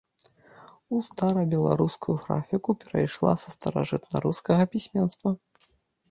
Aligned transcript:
У 0.95 0.99
старабеларускую 1.07 2.15
графіку 2.23 2.75
перайшла 2.83 3.33
са 3.41 3.53
старажытнарускага 3.57 4.63
пісьменства. 4.77 5.29